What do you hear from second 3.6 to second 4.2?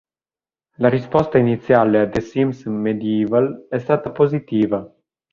è stata